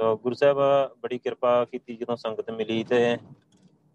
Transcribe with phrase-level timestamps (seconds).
[0.00, 0.58] ਸੋ ਗੁਰੂ ਸਾਹਿਬ,
[1.00, 3.16] ਬੜੀ ਕਿਰਪਾ ਕੀਤੀ ਜਦੋਂ ਸੰਗਤ ਮਿਲੀ ਤੇ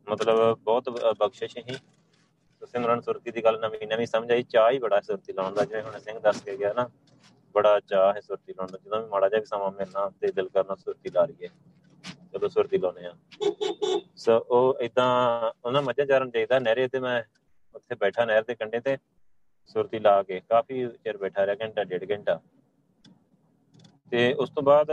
[0.08, 0.90] ਮਤਲਬ ਬਹੁਤ
[1.20, 1.76] ਬਖਸ਼ਿਸ਼ ਹੀ
[2.62, 5.82] ਸਿਮਰਨ ਸੁਰਤੀ ਦੀ ਗੱਲ ਨਵੀਂ ਨਵੀਂ ਸਮਝ ਆਈ। ਚਾਹ ਹੀ ਬੜਾ ਸੁਰਤੀ ਲਾਉਣ ਦਾ। ਜਿਵੇਂ
[5.84, 6.88] ਹੁਣ ਸਿੰਘ ਦੱਸ ਕੇ ਗਿਆ ਨਾ,
[7.56, 10.76] ਬੜਾ ਚਾਹ ਹੈ ਸੁਰਤੀ ਲਾਉਣ ਦਾ। ਜਦੋਂ ਵੀ ਮਾੜਾ ਜਿਹਾ ਸਮਾਂ ਮਿਲਣਾ ਤੇ ਦਿਲ ਕਰਨਾ
[10.76, 11.50] ਸੁਰਤੀ ਲਾ ਲਈਏ,
[12.34, 13.14] ਜਦੋਂ ਸੁਰਤੀ ਲਾਉਨੇ ਆ
[14.16, 15.10] ਸੋ ਉਹ ਇਦਾਂ
[15.66, 17.22] ਉਹਨਾਂ ਮੱਝਾਂ ਚਾਰਨ ਜਾਈਦਾ ਨਹਿਰੇ ਤੇ ਮੈਂ
[17.76, 18.98] ਉੱਥੇ ਬੈਠਾ ਨਹਿਰ ਦੇ ਕੰਢੇ ਤੇ,
[19.68, 22.42] ਸੁਰਤੀ ਲਾ ਕੇ ਕਾਫੀ ਚਿਰ ਬੈਠਾ ਰਿਹਾ, ਘੰਟਾ, ਡੇਢ ਘੰਟਾ।
[24.12, 24.92] ਤੇ ਉਸ ਤੋਂ ਬਾਅਦ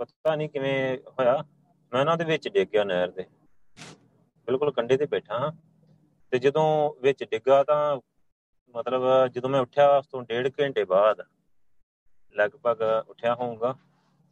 [0.00, 1.44] ਪਤਾ ਨਹੀਂ ਕਿਵੇਂ ਹੋਇਆ।
[1.92, 3.24] ਮੈਂ ਉਹਨਾਂ ਦੇ ਵਿੱਚ ਡਿੱਗ ਗਿਆ ਨਹਿਰ ਦੇ।
[4.46, 5.52] ਬਿਲਕੁਲ ਕੰਢੇ ਤੇ ਬੈਠਾ
[6.30, 8.00] ਤੇ ਜਦੋਂ ਵਿੱਚ ਡਿੱਗਾ ਤਾਂ
[8.74, 11.22] ਮਤਲਬ ਜਦੋਂ ਮੈਂ ਉੱਠਿਆ ਉਸ ਤੋਂ ਡੇਢ ਘੰਟੇ ਬਾਅਦ
[12.34, 13.74] ਲਗਭਗ ਉੱਠਿਆ ਹੋਊਗਾ।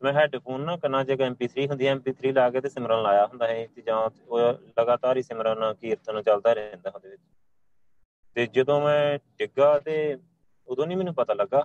[0.03, 3.49] ਮੈਂ ਹੈੱਡਫੋਨ ਨਾ ਕੰਨਾਂ 'ਚ MP3 ਹੁੰਦੀ ਹੈ MP3 ਲਾ ਕੇ ਤੇ ਸਿਮਰਨ ਲਾਇਆ ਹੁੰਦਾ
[3.49, 4.39] ਹੈ ਤੇ ਜਾਂ ਉਹ
[4.81, 7.23] ਲਗਾਤਾਰ ਹੀ ਸਿਮਰਨ ਕੀਰਤਨ ਚੱਲਦਾ ਰਹਿੰਦਾ ਉਹਦੇ ਵਿੱਚ।
[8.35, 10.19] ਤੇ ਜਦੋਂ ਮੈਂ ਡਿੱਗਾ ਤੇ
[10.69, 11.65] ਉਦੋਂ ਨਹੀਂ ਮੈਨੂੰ ਪਤਾ ਲੱਗਾ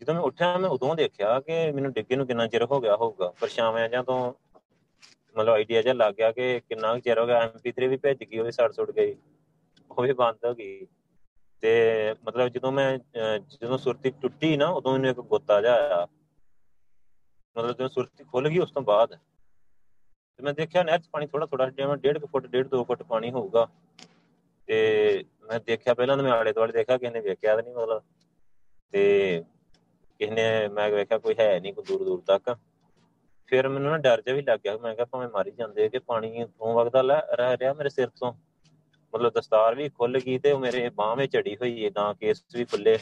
[0.00, 3.28] ਜਦੋਂ ਮੈਂ ਉੱਠਿਆ, ਮੈਂ ਉਦੋਂ ਦੇਖਿਆ ਕਿ ਮੈਨੂੰ ਡਿੱਗੇ ਨੂੰ ਕਿੰਨਾ ਚਿਰ ਹੋ ਗਿਆ ਹੋਊਗਾ।
[3.40, 4.32] ਪਰਛਾਵਿਆਂ ਜਾਂ ਤੋਂ
[5.36, 8.44] ਮਤਲਬ ਆਈਡੀਆ ਜਿਹਾ ਲੱਗ ਗਿਆ ਕਿ ਕਿੰਨਾ ਚਿਰ ਹੋ ਗਿਆ MP3 ਵੀ ਭੇਜ ਗਈ ਉਹ
[8.44, 9.16] ਵੀ ਸੜ ਸੁੜ ਗਈ,
[9.90, 10.86] ਉਹ ਵੀ ਬੰਦ ਹੋ ਗਈ।
[11.60, 12.98] ਤੇ ਮਤਲਬ ਜਦੋਂ ਮੈਂ
[13.60, 16.06] ਜਦੋਂ ਸੁਰਤੀ ਟੁੱਟੀ ਨਾ, ਉਦੋਂ ਮੈਨੂੰ ਇੱਕ ਗੋਤਾ ਜਿਹਾ ਆਇਆ।
[17.56, 19.18] ਮਤਲਬ ਜਦੋਂ ਸੁਰਤੀ ਖੁੱਲ ਗਈ ਉਸ ਤੋਂ ਬਾਅਦ।
[20.36, 23.30] ਤੇ ਮੈਂ ਦੇਖਿਆ ਨਹਿਰ 'ਚ ਪਾਣੀ ਥੋੜਾ ਥੋੜਾ ਜਿਵੇਂ 1.5 ਫੁੱਟ 1.5 2 ਫੁੱਟ ਪਾਣੀ
[23.30, 23.68] ਹੋਊਗਾ।
[24.66, 28.02] ਤੇ ਮੈਂ ਦੇਖਿਆ ਪਹਿਲਾਂ ਤਾਂ ਮੈਂ ਆਲੇ ਦੁਆਲੇ ਦੇਖਿਆ, ਕਿਸੇ ਨੇ ਵੇਖਿਆ ਤਾਂ ਨਹੀਂ ਮਤਲਬ।
[28.92, 29.44] ਤੇ
[30.18, 32.56] ਕਿਸੇ ਨੇ ਮੈਂ ਵੇਖਿਆ ਕੋਈ ਹੈ ਨਹੀਂ ਕੋਈ ਦੂਰ ਦੂਰ ਤੱਕ।
[33.46, 36.44] ਫਿਰ ਮੈਨੂੰ ਨਾ ਡਰ ਜਿਹਾ ਵੀ ਲੱਗ ਗਿਆ, ਮੈਂ ਕਿਹਾ ਭਾਵੇਂ ਮਾਰੀ ਜਾਂਦੇ ਕਿ ਪਾਣੀ
[36.44, 37.00] ਤੋਂ ਵਗਦਾ
[37.32, 38.32] ਰਹਿ ਰਿਹਾ ਮੇਰੇ ਸਿਰ ਤੋਂ।
[39.14, 42.98] ਮਤਲਬ ਦਸਤਾਰ ਵੀ ਖੁੱਲ ਗਈ ਤੇ ਮੇਰੇ ਬਾਹ ਵਿੱਚ ਚੜੀ ਹੋਈ ਏਦਾਂ ਕੇਸ ਵੀ ਖੁੱਲੇ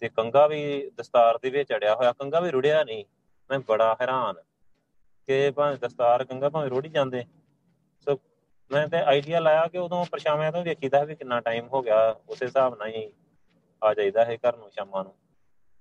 [0.00, 3.04] ਤੇ ਕੰਗਾ ਵੀ ਦਸਤਾਰ ਦੇ ਵਿੱਚ ਚੜਿਆ ਹੋਇਆ ਕੰਗਾ ਵੀ ਰੁੜਿਆ ਨਹੀਂ
[3.50, 4.34] ਮੈਂ ਬੜਾ ਹੈਰਾਨ
[5.28, 7.24] ਕਿ ਭਾਵੇਂ ਦਸਤਾਰ ਕੰਗਾ ਭਾਵੇਂ ਰੁੜ ਜਾਂਦੇ।
[8.00, 8.18] ਸੋ
[8.70, 12.46] ਮੈਂ ਤੇ ਆਈਡੀਆ ਲਾਇਆ ਕਿ ਉਦੋਂ ਪਰਛਾਵਿਆਂ ਤੋਂ ਵੇਖੀਦਾ ਵੀ ਕਿੰਨਾ ਟਾਈਮ ਹੋ ਗਿਆ, ਉਸੇ
[12.46, 13.12] ਹਿਸਾਬ ਨਾਲ ਹੀ
[13.82, 15.14] ਆ ਜਾਈਦਾ ਹੈ ਘਰ ਨੂੰ ਸ਼ਾਮਾਂ ਨੂੰ।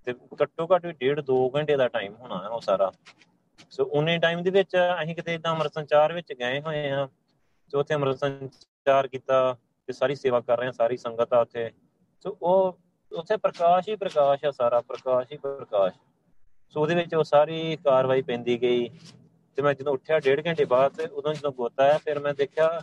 [0.08, 2.92] ਤੇ ਘੱਟੋ ਘੱਟ ਵੀ ਡੇਢ 2 ਘੰਟੇ ਦਾ ਟਾਈਮ ਹੋਣਾ ਹੈ ਉਹ ਸਾਰਾ।
[3.70, 7.08] ਸੋ ਉਹਨੇ ਟਾਈਮ ਦੇ ਵਿੱਚ ਅਸੀਂ ਕਿਤੇ ਇਦਾਂ ਅੰਮ੍ਰਿਤ ਸੰਚਾਰ ਵਿੱਚ ਗਏ ਹੋਏ ਆ
[7.72, 11.70] ਤੇ ਉੱਥੇ ਅੰਮ੍ਰਿਤ ਸੰਚਾਰ ਕੀਤਾ ਤੇ ਸਾਰੀ ਸੇਵਾ ਕਰ ਰਹੇ ਆ ਸਾਰੀ ਸੰਗਤ ਆ ਉੱਥੇ।
[12.26, 12.78] ਸੋ ਉਹ
[13.12, 15.96] ਉੱਥੇ ਪ੍ਰਕਾਸ਼ ਹੀ ਪ੍ਰਕਾਸ਼ ਆ ਸਾਰਾ, ਪ੍ਰਕਾਸ਼ ਹੀ ਪ੍ਰਕਾਸ਼।
[16.70, 18.88] ਸੋ ਉਹਦੇ ਵਿੱਚ ਉਹ ਸਾਰੀ ਕਾਰਵਾਈ ਪੈਂਦੀ ਗਈ
[19.58, 22.82] ਤੇ ਮੈਂ ਜਦੋਂ ਉੱਠਿਆ ਡੇਢ ਘੰਟੇ ਬਾਅਦ ਤੇ ਉਦੋਂ ਜਦੋਂ ਗੋਤਾ ਆਇਆ, ਫਿਰ ਮੈਂ ਦੇਖਿਆ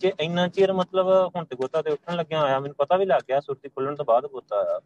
[0.00, 1.06] ਕਿ ਇੰਨਾ ਚਿਰ ਮਤਲਬ
[1.36, 4.04] ਹੁਣ ਤੇ ਗੋਤਾ ਤੇ ਉੱਠਣ ਲੱਗਿਆ ਆਇਆ ਮੈਨੂੰ ਪਤਾ ਵੀ ਲੱਗ ਗਿਆ ਸੁਰਤੀ ਖੁੱਲਣ ਤੋਂ
[4.04, 4.80] ਬਾਅਦ ਗੋਤਾ ਆਇਆ।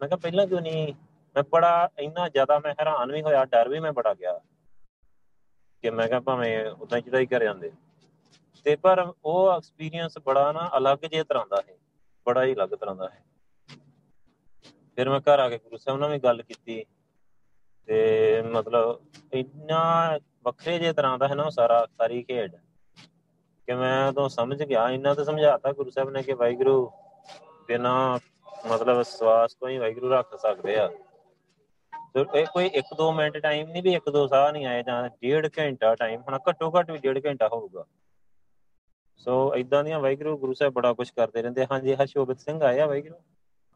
[0.00, 0.94] ਮੈਂ ਕਿਹਾ ਪਹਿਲਾਂ ਕਿਉਂ ਨਹੀਂ?
[1.36, 4.40] ਮੈਂ ਬੜਾ ਇੰਨਾ ਜ਼ਿਆਦਾ ਮੈਂ ਹੈਰਾਨ ਵੀ ਹੋਇਆ, ਡਰ ਵੀ ਮੈਂ ਬੜਾ ਗਿਆ
[5.82, 7.72] ਕਿ ਮੈਂ ਕਿਹਾ ਭਾਵੇਂ ਉਦਾਂ ਹੀ ਕਰ ਜਾਂਦੇ
[8.64, 11.74] ਤੇ ਪਰ ਉਹ ਐਕਸਪੀਰੀਅੰਸ ਬੜਾ ਨਾ ਅਲੱਗ ਜੇ ਤਰ੍ਹਾਂ ਦਾ ਹੈ
[12.26, 13.22] ਬੜਾ ਹੀ ਅਲੱਗ ਤਰ੍ਹਾਂ ਦਾ ਹੈ
[14.96, 16.84] ਫਿਰ ਮੈਂ ਘਰ ਆ ਕੇ ਗੁਰੂ ਸਾਹਿਬ ਨਾਲ ਵੀ ਗੱਲ ਕੀਤੀ
[17.88, 19.00] ਤੇ ਮਤਲਬ
[19.32, 22.56] ਇੰਨਾ ਵੱਖਰੇ ਜੇ ਤਰ੍ਹਾਂ ਦਾ ਹੈ ਨਾ ਸਾਰਾ, ਸਾਰੀ ਖੇਡ
[23.68, 26.92] ਕਿ ਮੈਂ ਤਾਂ ਸਮਝ ਗਿਆ, ਇੰਨਾ ਤਾਂ ਸਮਝਾਤਾ ਗੁਰੂ ਸਾਹਿਬ ਨੇ ਕਿ ਵਾਹਿਗੁਰੂ,
[27.66, 28.18] ਬਿਨਾ
[28.66, 30.88] ਮਤਲਬ ਸਵਾਸ ਤੋਂ ਹੀ ਵਾਹਿਗੁਰੂ ਰੱਖ ਸਕਦੇ ਆ।
[32.14, 35.94] ਤੇ ਇਹ ਕੋਈ 1-2 ਮਿੰਟ ਟਾਈਮ ਨਹੀਂ ਵੀ 1-2 ਸਾਹ ਨਹੀਂ ਆਏ ਜਾਂ ਡੇਢ ਘੰਟਾ
[35.94, 37.84] ਟਾਈਮ ਹੁਣ ਘੱਟੋ ਘੱਟ ਵੀ ਡੇਢ ਘੰਟਾ ਹੋਊਗਾ।
[39.16, 43.14] ਸੋ ਇਦਾਂ ਦੀਆਂ ਵਾਹਿਗੁਰੂ, ਗੁਰੂ ਸਾਹਿਬ ਬੜਾ ਕੁਝ ਕਰਦੇ ਰਹਿੰਦੇ ਹਾਂਜੀ ਹਸ਼ੋਬਤ ਸਿੰਘ ਆਇਆ ਵਾਹਿਗੁਰੂ?